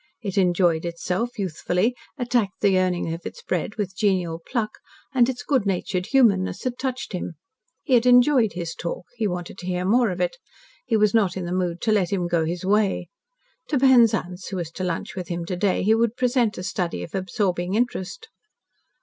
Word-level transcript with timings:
It 0.23 0.35
enjoyed 0.35 0.83
itself, 0.83 1.37
youthfully; 1.37 1.95
attacked 2.17 2.61
the 2.61 2.79
earning 2.79 3.13
of 3.13 3.23
its 3.23 3.43
bread 3.43 3.75
with 3.75 3.95
genial 3.95 4.41
pluck, 4.43 4.79
and 5.13 5.29
its 5.29 5.43
good 5.43 5.67
natured 5.67 6.07
humanness 6.07 6.63
had 6.63 6.79
touched 6.79 7.13
him. 7.13 7.35
He 7.83 7.93
had 7.93 8.07
enjoyed 8.07 8.53
his 8.53 8.73
talk; 8.73 9.05
he 9.17 9.27
wanted 9.27 9.59
to 9.59 9.67
hear 9.67 9.85
more 9.85 10.09
of 10.09 10.19
it. 10.19 10.37
He 10.87 10.97
was 10.97 11.13
not 11.13 11.37
in 11.37 11.45
the 11.45 11.51
mood 11.51 11.81
to 11.81 11.91
let 11.91 12.11
him 12.11 12.27
go 12.27 12.45
his 12.45 12.65
way. 12.65 13.09
To 13.67 13.77
Penzance, 13.77 14.47
who 14.47 14.57
was 14.57 14.71
to 14.71 14.83
lunch 14.83 15.15
with 15.15 15.27
him 15.27 15.45
to 15.45 15.55
day, 15.55 15.83
he 15.83 15.93
would 15.93 16.17
present 16.17 16.57
a 16.57 16.63
study 16.63 17.03
of 17.03 17.13
absorbing 17.13 17.75
interest. 17.75 18.27